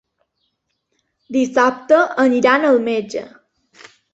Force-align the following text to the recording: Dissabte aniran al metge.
Dissabte 1.35 2.01
aniran 2.27 2.67
al 2.71 2.83
metge. 2.89 3.25